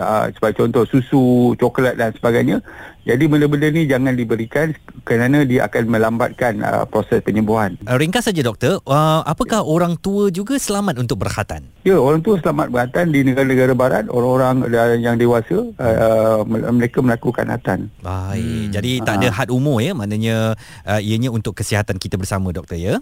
uh, 0.02 0.26
sebagai 0.34 0.66
contoh 0.66 0.84
susu 0.90 1.54
coklat 1.62 1.94
dan 2.00 2.10
sebagainya 2.18 2.66
jadi 3.06 3.26
benda-benda 3.26 3.74
ni 3.74 3.86
jangan 3.90 4.14
diberikan 4.14 4.74
kerana 5.06 5.42
dia 5.46 5.70
akan 5.70 5.84
melambatkan 5.86 6.62
uh, 6.66 6.86
proses 6.90 7.22
penyembuhan 7.22 7.78
Uh, 7.86 7.98
ringkas 7.98 8.26
saja 8.26 8.42
doktor, 8.42 8.82
uh, 8.90 9.22
apakah 9.26 9.62
orang 9.62 9.98
tua 10.02 10.34
juga 10.34 10.58
selamat 10.58 11.02
untuk 11.02 11.22
berkhatan? 11.22 11.66
ya 11.86 11.98
orang 11.98 12.22
tua 12.26 12.42
selamat 12.42 12.68
berhatan 12.74 13.06
di 13.14 13.22
negara-negara 13.26 13.74
barat 13.78 14.06
orang-orang 14.10 14.66
uh, 14.66 14.98
yang 14.98 15.16
dewasa 15.18 15.70
uh, 15.78 16.42
mereka 16.48 17.02
melakukan 17.06 17.46
hatan 17.50 17.80
Baik. 18.02 18.70
Hmm. 18.70 18.74
Jadi 18.74 18.92
tak 19.06 19.22
ada 19.22 19.28
had 19.30 19.50
umur 19.54 19.82
ya, 19.84 19.94
maknanya 19.94 20.58
uh, 20.86 21.00
ianya 21.02 21.30
untuk 21.30 21.54
kesihatan 21.54 22.02
kita 22.02 22.18
bersama 22.18 22.50
doktor 22.50 22.78
ya. 22.78 22.98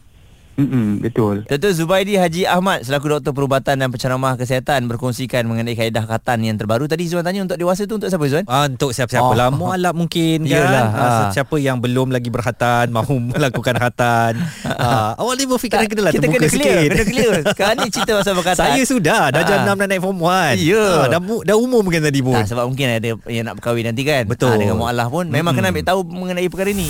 Mm-mm, 0.58 1.00
betul. 1.00 1.46
Dr. 1.46 1.70
Zubaidi 1.72 2.14
Haji 2.14 2.44
Ahmad 2.44 2.82
selaku 2.82 3.08
doktor 3.12 3.30
perubatan 3.30 3.78
dan 3.78 3.88
penceramah 3.88 4.34
kesihatan 4.36 4.86
berkongsikan 4.86 5.46
mengenai 5.46 5.74
kaedah 5.74 6.02
khatan 6.04 6.42
yang 6.42 6.58
terbaru. 6.58 6.86
Tadi 6.86 7.06
Zuan 7.06 7.22
tanya 7.22 7.42
untuk 7.42 7.56
dewasa 7.56 7.86
tu 7.86 7.96
untuk 7.96 8.08
siapa 8.08 8.26
Zuan? 8.26 8.42
Ah, 8.44 8.66
untuk 8.66 8.90
siapa-siapa 8.90 9.22
Oh. 9.24 9.34
lah 9.34 9.50
Mualaf 9.50 9.94
mungkin 9.94 10.42
kan 10.42 10.50
Yelah, 10.50 10.86
ah, 10.88 10.98
ah. 10.98 11.30
Siapa 11.30 11.56
yang 11.58 11.78
belum 11.78 12.10
lagi 12.10 12.28
berkhatan 12.28 12.90
Mahu 12.90 13.22
melakukan 13.32 13.76
khatan 13.76 14.34
ah, 14.66 15.14
Awak 15.16 15.34
ni 15.36 15.44
berfikiran 15.46 15.86
kena 15.86 16.02
lah 16.02 16.12
Kita 16.12 16.22
terbuka 16.24 16.38
kena 16.40 16.50
clear, 16.50 16.66
sikit 16.74 16.90
kena 16.90 17.06
clear. 17.06 17.34
Sekarang 17.52 17.76
ni 17.78 17.88
cerita 17.88 18.12
pasal 18.16 18.34
berkhatan. 18.34 18.62
Saya 18.64 18.82
sudah 18.82 19.22
Dah 19.30 19.44
jam 19.44 19.58
Ah. 19.60 19.66
6 19.70 19.78
dah 19.78 19.88
naik 19.88 20.02
form 20.02 20.18
1 20.20 20.58
Ya. 20.60 20.82
ah, 20.82 21.06
dah, 21.08 21.20
dah 21.20 21.56
umur 21.56 21.82
mungkin 21.82 22.02
tadi 22.02 22.20
pun 22.20 22.34
Tak, 22.36 22.48
sebab 22.48 22.66
mungkin 22.66 22.88
ada 22.92 23.08
yang 23.28 23.44
nak 23.44 23.56
berkahwin 23.56 23.86
nanti 23.86 24.02
kan 24.02 24.24
Betul. 24.26 24.50
Ah, 24.50 24.58
Dengan 24.58 24.76
mu'alah 24.76 25.06
pun 25.08 25.26
Memang 25.28 25.54
Mm-mm. 25.54 25.58
kena 25.60 25.72
ambil 25.72 25.86
tahu 25.86 26.00
mengenai 26.04 26.48
perkara 26.48 26.72
ni 26.72 26.90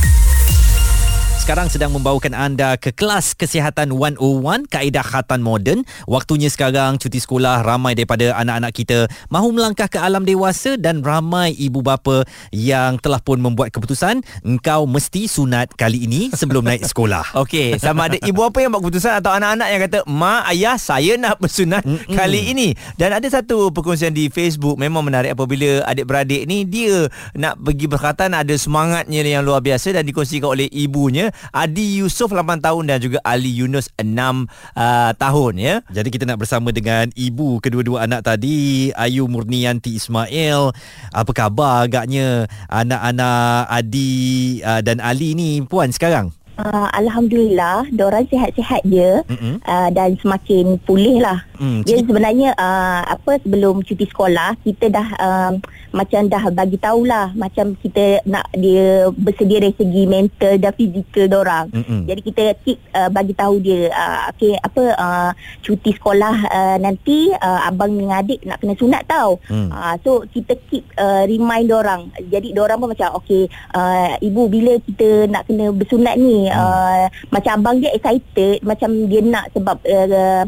Sekarang 1.41 1.73
sedang 1.73 1.89
membawakan 1.89 2.37
anda 2.37 2.77
ke 2.77 2.93
kelas 2.93 3.33
Kesihatan 3.33 3.97
101 3.97 4.21
Kaedah 4.69 5.01
Khatan 5.01 5.41
Moden. 5.41 5.81
Waktunya 6.05 6.53
sekarang 6.53 7.01
cuti 7.01 7.17
sekolah 7.17 7.65
ramai 7.65 7.97
daripada 7.97 8.37
anak-anak 8.37 8.69
kita 8.77 9.09
mahu 9.33 9.49
melangkah 9.57 9.89
ke 9.89 9.97
alam 9.97 10.21
dewasa 10.21 10.77
dan 10.77 11.01
ramai 11.01 11.57
ibu 11.57 11.81
bapa 11.81 12.29
yang 12.53 13.01
telah 13.01 13.17
pun 13.25 13.41
membuat 13.41 13.73
keputusan 13.73 14.21
engkau 14.45 14.85
mesti 14.85 15.25
sunat 15.25 15.73
kali 15.73 16.05
ini 16.05 16.29
sebelum 16.29 16.61
naik 16.61 16.85
sekolah. 16.85 17.33
Okey, 17.41 17.81
sama 17.81 18.05
ada 18.05 18.21
ibu 18.21 18.45
apa 18.45 18.61
yang 18.61 18.77
buat 18.77 18.85
keputusan 18.85 19.17
atau 19.25 19.33
anak-anak 19.33 19.67
yang 19.73 19.81
kata, 19.89 19.99
"Ma, 20.05 20.45
ayah, 20.45 20.77
saya 20.77 21.17
nak 21.17 21.41
bersunat 21.41 21.81
Mm-mm. 21.81 22.21
kali 22.21 22.53
ini." 22.53 22.77
Dan 23.01 23.17
ada 23.17 23.25
satu 23.25 23.73
perkongsian 23.73 24.13
di 24.13 24.29
Facebook 24.29 24.77
memang 24.77 25.01
menarik 25.01 25.33
apabila 25.33 25.89
adik-beradik 25.89 26.45
ni 26.45 26.69
dia 26.69 27.09
nak 27.33 27.57
pergi 27.57 27.89
berkhatan 27.89 28.37
ada 28.37 28.53
semangatnya 28.53 29.25
yang 29.25 29.41
luar 29.41 29.65
biasa 29.65 29.97
dan 29.97 30.05
dikongsikan 30.05 30.53
oleh 30.53 30.69
ibunya 30.69 31.30
Adi 31.51 32.03
Yusof 32.03 32.31
8 32.31 32.61
tahun 32.61 32.83
dan 32.87 32.97
juga 32.99 33.19
Ali 33.23 33.51
Yunus 33.51 33.89
6 33.97 34.05
uh, 34.07 35.11
tahun 35.15 35.53
ya. 35.57 35.75
Jadi 35.89 36.09
kita 36.11 36.23
nak 36.27 36.41
bersama 36.43 36.69
dengan 36.75 37.07
ibu 37.15 37.61
kedua-dua 37.63 38.05
anak 38.09 38.25
tadi 38.25 38.91
Ayu 38.95 39.27
Murnianti 39.29 39.95
Ismail 39.95 40.73
Apa 41.11 41.31
khabar 41.31 41.85
agaknya 41.85 42.49
anak-anak 42.67 43.69
Adi 43.69 44.59
uh, 44.65 44.81
dan 44.81 44.99
Ali 44.99 45.37
ni 45.37 45.63
puan 45.63 45.93
sekarang? 45.93 46.33
Uh, 46.61 46.87
Alhamdulillah, 46.93 47.89
diorang 47.89 48.29
sihat-sihat 48.29 48.85
je 48.85 49.25
Mm-mm. 49.25 49.57
uh, 49.65 49.89
dan 49.89 50.13
semakin 50.21 50.77
pulih 50.85 51.17
lah. 51.17 51.41
Hmm, 51.57 51.81
Dia 51.81 52.05
sebenarnya 52.05 52.53
uh, 52.53 53.01
apa 53.17 53.41
sebelum 53.41 53.81
cuti 53.81 54.05
sekolah 54.05 54.53
kita 54.61 54.93
dah 54.93 55.07
um, 55.17 55.61
macam 55.89 56.29
dah 56.29 56.53
bagi 56.53 56.77
tahulah 56.77 57.33
macam 57.33 57.73
kita 57.81 58.21
nak 58.29 58.45
dia 58.53 59.09
bersedia 59.13 59.61
dari 59.61 59.73
segi 59.73 60.03
mental 60.05 60.53
dan 60.61 60.73
fizikal 60.77 61.25
diorang. 61.25 61.65
Mm-mm. 61.73 62.05
Jadi 62.05 62.21
kita 62.21 62.43
keep 62.61 62.77
uh, 62.93 63.09
bagi 63.09 63.33
tahu 63.33 63.57
dia 63.57 63.89
uh, 63.89 64.29
okey 64.33 64.53
apa 64.61 64.83
uh, 65.01 65.31
cuti 65.65 65.97
sekolah 65.97 66.35
uh, 66.45 66.77
nanti 66.77 67.33
uh, 67.41 67.65
abang 67.65 67.89
dengan 67.97 68.21
adik 68.21 68.45
nak 68.45 68.61
kena 68.61 68.77
sunat 68.77 69.01
tau. 69.09 69.41
Hmm. 69.49 69.73
Uh, 69.73 69.95
so 70.05 70.11
kita 70.29 70.53
keep 70.69 70.85
uh, 71.01 71.25
remind 71.25 71.73
orang. 71.73 72.13
Jadi 72.21 72.53
orang 72.53 72.77
pun 72.77 72.93
macam 72.93 73.17
okey 73.17 73.49
uh, 73.73 74.13
ibu 74.21 74.45
bila 74.45 74.77
kita 74.85 75.25
nak 75.25 75.49
kena 75.49 75.73
bersunat 75.73 76.21
ni 76.21 76.50
uh, 76.53 77.05
macam 77.31 77.51
abang 77.59 77.77
dia 77.79 77.91
excited 77.95 78.59
macam 78.63 78.89
dia 79.07 79.21
nak 79.23 79.51
sebab 79.55 79.77
uh, 79.81 80.45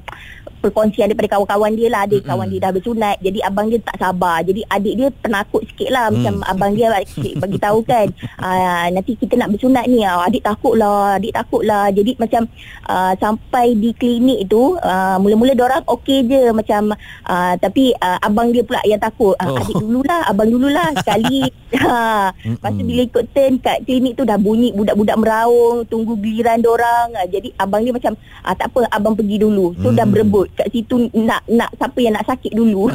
perkongsian 0.63 1.11
daripada 1.11 1.35
kawan-kawan 1.35 1.75
dia 1.75 1.91
lah. 1.91 2.07
Adik 2.07 2.23
kawan 2.23 2.47
dia 2.47 2.59
dah 2.63 2.71
bersunat 2.71 3.15
jadi 3.19 3.39
abang 3.43 3.67
dia 3.67 3.79
tak 3.83 3.99
sabar. 3.99 4.39
Jadi 4.47 4.63
adik 4.63 4.93
dia 4.95 5.07
penakut 5.19 5.61
sikit 5.67 5.89
lah. 5.91 6.07
Macam 6.07 6.39
abang 6.47 6.71
dia 6.71 6.87
bagi, 6.87 7.35
bagi 7.43 7.57
tahu 7.59 7.79
kan 7.83 8.07
uh, 8.39 8.85
nanti 8.95 9.19
kita 9.19 9.35
nak 9.35 9.51
bersunat 9.51 9.85
ni. 9.91 10.07
Uh, 10.07 10.23
adik 10.23 10.47
takut 10.47 10.79
lah 10.79 11.19
adik 11.19 11.35
takut 11.35 11.67
lah. 11.67 11.91
Jadi 11.91 12.15
macam 12.15 12.47
uh, 12.87 13.13
sampai 13.19 13.75
di 13.75 13.91
klinik 13.91 14.47
tu 14.47 14.79
uh, 14.79 15.19
mula-mula 15.19 15.51
orang 15.59 15.83
okey 15.99 16.23
je. 16.31 16.55
Macam 16.55 16.95
uh, 17.27 17.53
tapi 17.59 17.91
uh, 17.99 18.17
abang 18.23 18.55
dia 18.55 18.63
pula 18.63 18.79
yang 18.87 19.01
takut. 19.03 19.35
Uh, 19.35 19.51
Oh. 19.53 19.59
adik 19.59 19.75
dululah 19.75 20.23
abang 20.25 20.47
dululah 20.47 20.95
sekali. 21.03 21.43
Ha 21.73 22.29
lepas 22.29 22.69
tu 22.69 22.85
bila 22.85 23.01
ikut 23.01 23.25
turn 23.33 23.57
kat 23.57 23.81
klinik 23.81 24.13
tu 24.13 24.21
dah 24.21 24.37
bunyi 24.37 24.69
budak-budak 24.77 25.17
meraung 25.17 25.81
tunggu 25.89 26.13
giliran 26.21 26.61
orang. 26.61 27.09
Uh, 27.17 27.27
jadi 27.27 27.49
abang 27.57 27.81
dia 27.81 27.89
macam 27.89 28.13
tak 28.45 28.69
apa 28.69 28.85
abang 28.93 29.17
pergi 29.17 29.41
dulu. 29.41 29.73
So 29.81 29.89
dah 29.89 30.05
Hmm. 30.05 30.13
berebut 30.13 30.52
kat 30.53 30.67
situ 30.69 30.95
nak 31.13 31.41
nak 31.45 31.69
siapa 31.73 31.99
yang 31.99 32.13
nak 32.13 32.25
sakit 32.25 32.51
dulu 32.51 32.87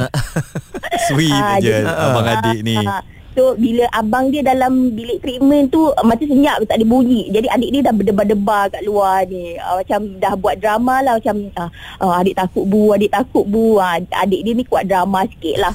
Sweet 1.07 1.31
Ah, 1.33 1.57
je 1.57 1.71
jadi- 1.71 1.87
abang 1.87 2.27
adik 2.27 2.59
ni. 2.61 2.77
Ah, 2.79 3.03
So 3.37 3.53
bila 3.55 3.85
abang 3.93 4.33
dia 4.33 4.41
dalam 4.41 4.91
bilik 4.91 5.21
treatment 5.21 5.69
tu 5.69 5.85
uh, 5.85 6.03
macam 6.03 6.27
senyap 6.27 6.59
tak 6.65 6.75
ada 6.75 6.83
bunyi. 6.83 7.29
Jadi 7.29 7.45
adik 7.47 7.69
dia 7.71 7.81
dah 7.85 7.93
berdebar-debar 7.93 8.67
kat 8.67 8.81
luar 8.83 9.23
ni. 9.29 9.53
Uh, 9.55 9.79
macam 9.79 10.17
dah 10.17 10.33
buat 10.35 10.57
drama 10.57 10.99
lah 10.99 11.13
macam 11.15 11.47
uh, 11.53 11.69
uh, 12.01 12.19
adik 12.19 12.35
takut 12.35 12.65
bu, 12.65 12.91
adik 12.91 13.13
takut 13.13 13.45
bu. 13.45 13.77
Uh, 13.77 14.01
adik 14.17 14.43
dia 14.43 14.51
ni 14.51 14.65
kuat 14.65 14.89
drama 14.89 15.23
sikit 15.29 15.55
lah. 15.61 15.73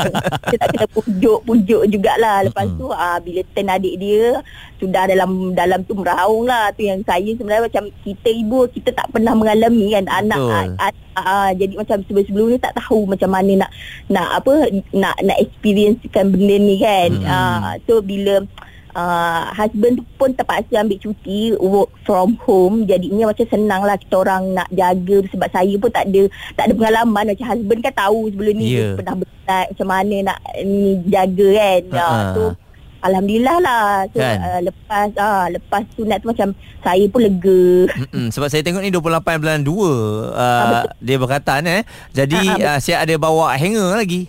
Dia 0.50 0.56
tak 0.56 0.68
kena 0.74 0.86
pujuk-pujuk 0.90 1.82
jugalah. 1.86 2.48
Lepas 2.48 2.66
tu 2.74 2.88
uh, 2.88 3.18
bila 3.20 3.40
turn 3.52 3.68
adik 3.68 3.94
dia 3.94 4.40
sudah 4.80 5.04
dalam 5.06 5.52
dalam 5.52 5.84
tu 5.84 5.92
meraung 5.94 6.48
lah. 6.48 6.72
Tu 6.72 6.88
yang 6.88 7.04
saya 7.04 7.30
sebenarnya 7.30 7.68
macam 7.68 7.84
kita 8.00 8.32
ibu 8.32 8.64
kita 8.72 8.90
tak 8.90 9.12
pernah 9.12 9.36
mengalami 9.36 9.92
kan 9.92 10.08
anak 10.08 10.40
uh, 10.40 10.66
uh, 11.16 11.50
jadi 11.54 11.74
macam 11.78 12.02
sebelum-sebelum 12.04 12.46
ni 12.54 12.58
tak 12.60 12.74
tahu 12.78 13.06
macam 13.06 13.30
mana 13.30 13.66
nak 13.66 13.70
nak 14.10 14.28
apa 14.42 14.70
nak 14.92 15.16
nak 15.22 15.38
experiencekan 15.40 16.34
benda 16.34 16.56
ni 16.58 16.76
kan. 16.82 17.10
Hmm. 17.14 17.26
Uh, 17.26 17.72
so 17.86 18.02
bila 18.04 18.44
Uh, 18.94 19.50
husband 19.58 20.06
pun 20.22 20.30
terpaksa 20.38 20.78
ambil 20.78 20.94
cuti 21.02 21.50
work 21.58 21.90
from 22.06 22.38
home 22.46 22.86
jadinya 22.86 23.26
macam 23.26 23.42
senang 23.50 23.82
lah 23.82 23.98
kita 23.98 24.22
orang 24.22 24.54
nak 24.54 24.70
jaga 24.70 25.18
sebab 25.34 25.50
saya 25.50 25.74
pun 25.82 25.90
tak 25.90 26.06
ada 26.06 26.30
tak 26.54 26.70
ada 26.70 26.78
pengalaman 26.78 27.34
macam 27.34 27.42
husband 27.42 27.82
kan 27.82 27.90
tahu 27.90 28.30
sebelum 28.30 28.54
ni 28.54 28.70
dia 28.70 28.94
pernah 28.94 29.18
bersunat 29.18 29.66
macam 29.74 29.88
mana 29.90 30.16
nak 30.30 30.38
ni 30.62 31.02
jaga 31.10 31.48
kan 31.58 31.82
uh, 31.90 31.98
Ha-ha. 31.98 32.34
so 32.38 32.42
Alhamdulillah 33.04 33.56
lah 33.60 33.84
so, 34.08 34.16
Kan? 34.16 34.38
uh, 34.40 34.60
lepas 34.62 35.06
uh, 35.14 35.46
lepas 35.48 35.82
sunat 35.92 36.18
tu 36.18 36.32
macam 36.32 36.48
saya 36.80 37.04
pun 37.06 37.20
lega 37.20 37.64
Mm-mm, 38.00 38.32
sebab 38.32 38.48
saya 38.48 38.64
tengok 38.64 38.80
ni 38.80 38.88
28 38.88 39.04
bulan 39.38 39.60
2 39.60 39.68
uh, 39.68 40.82
dia 40.98 41.16
berkatan 41.16 41.60
eh. 41.66 41.80
Jadi 42.10 42.40
uh, 42.58 42.66
Ah, 42.66 42.78
siap 42.78 43.04
ada 43.04 43.14
bawa 43.14 43.52
hanger 43.52 43.92
lagi. 43.94 44.24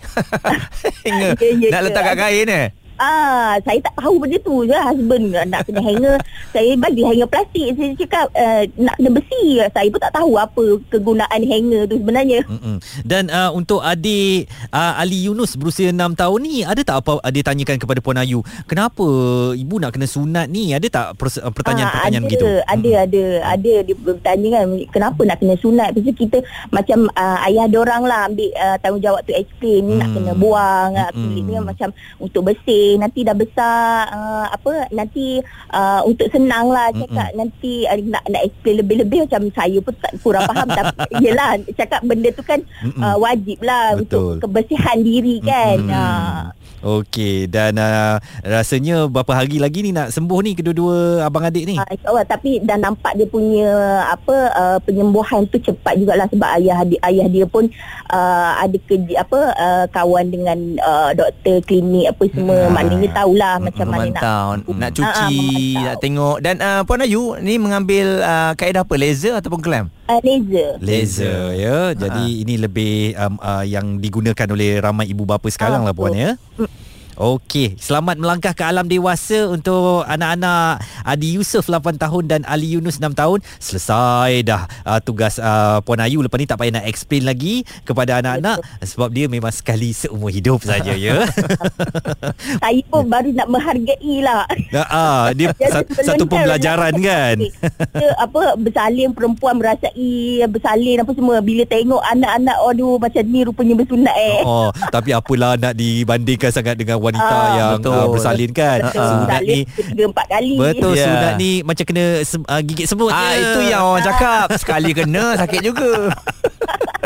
hanger. 1.04 1.32
Ya, 1.34 1.50
ya, 1.56 1.68
Nak 1.72 1.80
ya. 1.80 1.84
letak 1.84 2.02
kat 2.04 2.16
kain 2.18 2.48
eh. 2.48 2.66
Ah, 2.96 3.60
saya 3.62 3.78
tak 3.84 3.94
tahu 4.00 4.16
benda 4.16 4.40
tu 4.40 4.64
je 4.64 4.72
husband 4.72 5.36
nak 5.46 5.68
kena 5.68 5.80
hanger. 5.84 6.16
saya 6.54 6.70
bagi 6.80 7.02
hanger 7.04 7.28
plastik. 7.28 7.76
Saya 7.76 7.92
cakap 7.96 8.26
uh, 8.32 8.62
nak 8.80 8.94
kena 8.96 9.10
besi. 9.12 9.44
Saya 9.60 9.88
pun 9.92 10.00
tak 10.00 10.14
tahu 10.16 10.32
apa 10.36 10.64
kegunaan 10.88 11.40
hanger 11.44 11.82
tu 11.86 11.96
sebenarnya. 12.00 12.40
Mm-mm. 12.48 12.76
Dan 13.04 13.28
uh, 13.28 13.52
untuk 13.52 13.84
adik 13.84 14.48
uh, 14.72 14.96
Ali 14.96 15.28
Yunus 15.28 15.54
berusia 15.60 15.92
6 15.92 15.98
tahun 16.16 16.38
ni 16.40 16.64
ada 16.64 16.80
tak 16.80 16.96
apa 17.04 17.20
dia 17.28 17.42
tanyakan 17.44 17.76
kepada 17.76 18.00
Puan 18.00 18.16
Ayu 18.16 18.40
kenapa 18.64 19.04
ibu 19.52 19.76
nak 19.76 19.92
kena 19.92 20.08
sunat 20.08 20.46
ni 20.48 20.72
ada 20.72 20.86
tak 20.88 21.06
pers- 21.20 21.42
uh, 21.42 21.52
pertanyaan-pertanyaan 21.52 22.22
Ah, 22.22 22.24
ada, 22.24 22.28
begitu 22.28 22.46
Ada, 22.64 22.90
ada, 23.04 23.22
ada. 23.56 23.74
Dia 23.84 23.96
bertanya 23.96 24.48
kan, 24.56 24.64
kenapa 24.88 25.20
nak 25.26 25.36
kena 25.42 25.54
sunat? 25.60 25.88
Lepas 25.92 26.04
tu 26.08 26.14
kita 26.26 26.38
macam 26.72 26.98
uh, 27.12 27.38
ayah 27.50 27.68
orang 27.76 28.02
lah 28.08 28.20
ambil 28.30 28.50
uh, 28.56 28.76
tanggungjawab 28.80 29.20
tu 29.26 29.32
explain. 29.36 29.80
Ni 29.84 29.94
nak 30.00 30.08
kena 30.16 30.32
buang. 30.32 30.90
Hmm. 30.96 31.12
kulit 31.12 31.42
ni 31.44 31.52
macam 31.60 31.88
untuk 32.16 32.42
bersih. 32.46 32.85
Nanti 32.94 33.26
dah 33.26 33.34
besar, 33.34 34.06
uh, 34.14 34.46
apa, 34.54 34.86
nanti 34.94 35.42
uh, 35.74 36.06
untuk 36.06 36.30
senang 36.30 36.70
lah 36.70 36.94
cakap. 36.94 37.34
Nanti 37.34 37.82
uh, 37.90 37.98
nak 38.06 38.22
nak 38.30 38.42
explain 38.46 38.78
lebih-lebih 38.86 39.26
macam 39.26 39.42
saya 39.50 39.78
pun 39.82 39.94
tak 39.98 40.14
kurang 40.22 40.46
faham. 40.46 40.68
tapi 40.70 40.94
yelah, 41.26 41.58
cakap 41.74 42.00
benda 42.06 42.30
tu 42.30 42.46
kan 42.46 42.62
Mm-mm. 42.86 43.02
uh, 43.02 43.16
wajib 43.18 43.58
lah 43.66 43.98
Betul. 43.98 44.38
untuk 44.38 44.46
kebersihan 44.46 44.98
diri 45.02 45.42
kan. 45.42 45.76
Mm-mm. 45.82 45.90
Uh, 45.90 46.42
Okey 46.84 47.48
dan 47.48 47.80
uh, 47.80 48.20
rasanya 48.44 49.08
berapa 49.08 49.32
hari 49.32 49.56
lagi 49.56 49.80
ni 49.80 49.96
nak 49.96 50.12
sembuh 50.12 50.40
ni 50.44 50.52
kedua-dua 50.52 51.24
abang 51.24 51.48
adik 51.48 51.64
ni? 51.64 51.76
Uh, 51.80 51.88
insyaAllah 51.88 52.26
tapi 52.28 52.60
dah 52.60 52.76
nampak 52.76 53.16
dia 53.16 53.24
punya 53.24 53.68
apa 54.12 54.36
uh, 54.52 54.78
penyembuhan 54.84 55.48
tu 55.48 55.56
cepat 55.56 55.96
jugalah 55.96 56.28
sebab 56.28 56.48
ayah 56.60 56.84
dia, 56.84 57.00
ayah 57.08 57.26
dia 57.32 57.48
pun 57.48 57.64
uh, 58.12 58.50
ada 58.60 58.76
kerja 58.84 59.24
apa 59.24 59.40
uh, 59.56 59.84
kawan 59.88 60.28
dengan 60.28 60.58
uh, 60.84 61.10
doktor 61.16 61.64
klinik 61.64 62.12
apa 62.12 62.24
semua. 62.28 62.68
Hmm. 62.68 62.72
maknanya 62.76 63.08
tahulah 63.16 63.54
macam 63.56 63.86
mana 63.88 64.08
nak 64.12 64.22
Nak 64.76 64.90
cuci 64.92 65.38
memantau. 65.40 65.84
Nak 65.86 65.96
tengok. 66.04 66.36
Dan 66.44 66.54
uh, 66.60 66.80
Puan 66.84 67.00
Ayu 67.00 67.40
Ni 67.40 67.56
mengambil 67.56 68.20
uh, 68.20 68.52
Kaedah 68.52 68.84
apa? 68.84 68.94
Laser 69.00 69.40
ataupun 69.40 69.64
clamp 69.64 69.95
uh, 70.08 70.20
laser. 70.22 70.70
Laser 70.80 71.38
ya. 71.54 71.78
Jadi 71.92 72.42
ini 72.42 72.54
lebih 72.56 73.14
um, 73.18 73.36
uh, 73.38 73.64
yang 73.66 73.98
digunakan 73.98 74.46
oleh 74.50 74.78
ramai 74.78 75.10
ibu 75.10 75.26
bapa 75.26 75.46
sekarang 75.50 75.82
Ah, 75.82 75.90
lah 75.90 75.94
puan 75.94 76.14
betul. 76.14 76.22
ya. 76.22 76.30
Okey, 77.16 77.80
selamat 77.80 78.20
melangkah 78.20 78.52
ke 78.52 78.60
alam 78.60 78.84
dewasa 78.92 79.48
untuk 79.48 80.04
anak-anak 80.04 80.84
Adi 81.00 81.40
Yusof 81.40 81.64
8 81.64 81.96
tahun 81.96 82.28
dan 82.28 82.40
Ali 82.44 82.76
Yunus 82.76 83.00
6 83.00 83.16
tahun. 83.16 83.40
Selesai 83.56 84.44
dah 84.44 84.68
uh, 84.84 85.00
tugas 85.00 85.40
uh, 85.40 85.80
Puan 85.80 85.96
Ayu 86.04 86.20
lepas 86.20 86.36
ni 86.36 86.44
tak 86.44 86.60
payah 86.60 86.76
nak 86.76 86.84
explain 86.84 87.24
lagi 87.24 87.64
kepada 87.88 88.20
anak-anak 88.20 88.60
sebab 88.84 89.08
dia 89.16 89.32
memang 89.32 89.48
sekali 89.48 89.96
seumur 89.96 90.28
hidup 90.28 90.60
saja 90.60 90.92
ya. 90.92 91.24
Saya 92.60 92.84
pun 92.84 93.08
baru 93.08 93.32
nak 93.32 93.48
menghargai 93.48 94.14
lah. 94.20 94.44
Ah, 94.84 95.32
dia 95.32 95.56
Jadi 95.56 95.72
sat, 95.72 95.88
sebelum 95.88 96.08
satu 96.20 96.24
pembelajaran 96.28 96.92
kan. 97.00 97.36
Dia 97.96 98.08
apa 98.20 98.60
bersalin 98.60 99.16
perempuan 99.16 99.56
merasai 99.56 100.44
bersalin 100.52 101.00
apa 101.00 101.16
semua 101.16 101.40
bila 101.40 101.64
tengok 101.64 102.04
anak-anak 102.12 102.56
aduh 102.60 103.00
macam 103.00 103.24
ni 103.24 103.40
rupanya 103.40 103.72
bersunat 103.72 104.16
eh. 104.20 104.44
Oh, 104.44 104.68
tapi 104.92 105.16
apalah 105.16 105.56
nak 105.56 105.72
dibandingkan 105.72 106.52
sangat 106.52 106.76
dengan 106.76 107.05
wanita 107.06 107.22
Ah, 107.30 107.48
yang 107.54 107.70
betul. 107.78 107.94
uh, 107.94 108.06
bersalin 108.08 108.50
kan. 108.50 108.78
Ah, 108.82 108.92
Sunat 108.92 109.40
ni 109.42 109.58
tiga 109.64 110.04
empat 110.06 110.26
kali. 110.28 110.52
Betul 110.54 110.92
Ya. 110.92 111.04
sunat 111.04 111.32
ni 111.36 111.50
macam 111.60 111.84
kena 111.84 112.04
uh, 112.20 112.60
gigit 112.60 112.86
semut 112.86 113.08
Ah 113.08 113.30
je. 113.30 113.40
itu 113.40 113.60
yang 113.68 113.82
orang 113.84 114.04
cakap 114.04 114.46
sekali 114.56 114.90
kena 114.90 115.36
sakit 115.36 115.60
juga. 115.62 116.10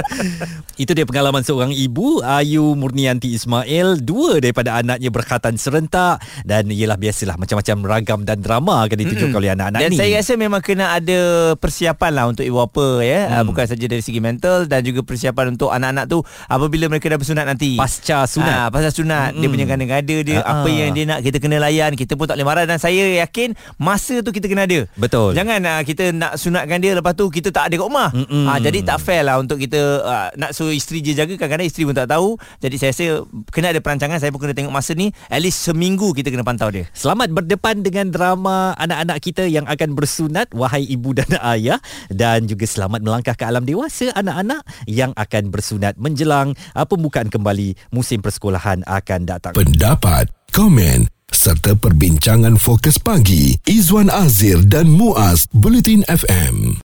Itu 0.83 0.93
dia 0.93 1.05
pengalaman 1.05 1.41
seorang 1.41 1.71
ibu 1.71 2.21
Ayu 2.21 2.73
Murnianti 2.73 3.33
Ismail 3.33 4.01
Dua 4.01 4.39
daripada 4.39 4.75
anaknya 4.75 5.09
berkhatan 5.09 5.55
serentak 5.55 6.19
Dan 6.41 6.69
ialah 6.69 6.97
biasalah 6.97 7.37
Macam-macam 7.37 7.77
ragam 7.85 8.21
dan 8.23 8.41
drama 8.41 8.85
Akan 8.85 8.97
ditunjukkan 8.97 9.37
oleh 9.37 9.53
anak-anak 9.53 9.81
Dan 9.81 9.91
ni 9.91 9.99
saya 9.99 10.19
rasa 10.19 10.33
memang 10.35 10.61
kena 10.61 10.93
ada 10.93 11.19
persiapan 11.57 12.11
lah 12.13 12.25
untuk 12.27 12.43
ibu 12.43 12.57
bapa 12.59 13.01
ya. 13.01 13.21
Hmm. 13.31 13.47
Bukan 13.47 13.65
saja 13.67 13.85
dari 13.85 14.01
segi 14.01 14.19
mental 14.19 14.65
dan 14.65 14.81
juga 14.81 15.03
persiapan 15.03 15.53
untuk 15.53 15.69
anak-anak 15.69 16.07
tu 16.07 16.19
apabila 16.47 16.87
mereka 16.87 17.09
dah 17.09 17.19
bersunat 17.19 17.45
nanti. 17.45 17.75
Pasca 17.75 18.25
sunat 18.25 18.49
Ah, 18.51 18.69
pasal 18.69 18.91
sunat 18.91 19.33
Dia 19.33 19.41
Mm-mm. 19.41 19.51
punya 19.51 19.67
ganda-ganda 19.67 20.17
dia 20.21 20.39
Ah, 20.41 20.61
Apa 20.61 20.69
yang 20.69 20.93
dia 20.93 21.05
nak 21.05 21.21
Kita 21.21 21.39
kena 21.39 21.57
layan 21.57 21.97
Kita 21.97 22.13
pun 22.15 22.25
tak 22.25 22.37
boleh 22.37 22.47
marah 22.47 22.65
Dan 22.65 22.77
saya 22.77 23.19
yakin 23.19 23.57
Masa 23.77 24.21
tu 24.21 24.31
kita 24.31 24.47
kena 24.47 24.65
ada 24.65 24.85
Betul. 24.95 25.33
Jangan 25.33 25.61
uh, 25.61 25.83
kita 25.83 26.13
nak 26.13 26.37
sunatkan 26.37 26.77
dia 26.77 26.93
Lepas 26.93 27.15
tu 27.15 27.27
kita 27.27 27.49
tak 27.49 27.73
ada 27.73 27.75
kat 27.75 27.87
rumah 27.87 28.11
Mm-mm. 28.13 28.45
Ah, 28.45 28.59
Jadi 28.59 28.83
tak 28.83 29.01
fair 29.01 29.25
lah 29.25 29.39
Untuk 29.39 29.57
kita 29.57 29.90
uh, 29.99 30.29
Nak 30.39 30.55
suruh 30.55 30.71
isteri 30.71 31.03
je 31.03 31.13
jaga 31.19 31.35
Kadang-kadang 31.35 31.67
isteri 31.67 31.89
pun 31.89 31.97
tak 31.97 32.11
tahu. 32.11 32.39
Jadi 32.63 32.77
saya 32.79 32.91
rasa 32.95 33.05
Kena 33.51 33.75
ada 33.75 33.81
perancangan. 33.83 34.23
Saya 34.23 34.31
pun 34.31 34.41
kena 34.47 34.55
tengok 34.55 34.71
masa 34.71 34.95
ni 34.95 35.11
At 35.27 35.43
least 35.43 35.67
seminggu 35.67 36.15
Kita 36.15 36.31
kena 36.31 36.47
pantau 36.47 36.71
dia. 36.71 36.87
Selamat 36.95 37.35
berdepan 37.35 37.83
dengan 37.83 38.13
drama 38.15 38.77
anak-anak 38.79 39.19
kita 39.19 39.45
yang 39.51 39.67
akan 39.67 39.99
bersunat 39.99 40.53
Wahai 40.55 40.87
ibu 40.87 41.11
dan 41.11 41.31
ayah. 41.57 41.83
Dan 42.07 42.47
juga 42.47 42.69
selamat 42.69 43.03
melangkah 43.03 43.35
ke 43.35 43.43
alam 43.43 43.67
dewasa 43.67 44.15
anak-anak 44.15 44.63
Yang 44.87 45.13
akan 45.19 45.43
bersunat 45.51 45.95
menjelang 45.99 46.55
uh, 46.79 46.87
pembukaan 46.87 47.27
kembali 47.33 47.75
musim 47.91 48.23
persekolahan 48.23 48.87
akan 48.87 49.21
datang. 49.27 49.53
Pendapat, 49.57 50.31
komen 50.55 51.09
serta 51.31 51.79
perbincangan 51.79 52.59
fokus 52.59 52.99
pagi 52.99 53.55
Izwan 53.65 54.11
Azir 54.11 54.61
dan 54.67 54.91
Muaz 54.91 55.47
Bulletin 55.55 56.03
FM. 56.11 56.75